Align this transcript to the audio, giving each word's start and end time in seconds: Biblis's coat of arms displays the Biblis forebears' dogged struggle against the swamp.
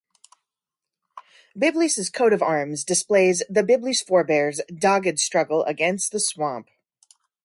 Biblis's 1.55 2.09
coat 2.09 2.33
of 2.33 2.41
arms 2.41 2.83
displays 2.83 3.43
the 3.47 3.61
Biblis 3.61 4.01
forebears' 4.01 4.59
dogged 4.75 5.19
struggle 5.19 5.63
against 5.65 6.11
the 6.11 6.19
swamp. 6.19 6.69